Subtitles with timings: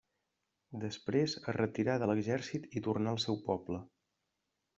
[0.83, 3.79] Després es retirà de l'Exèrcit i tornà al seu poble.